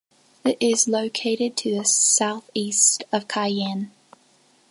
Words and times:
It 0.43 0.57
is 0.59 0.87
located 0.87 1.55
to 1.57 1.75
the 1.77 1.85
south-east 1.85 3.03
of 3.11 3.27
Cayenne. 3.27 3.91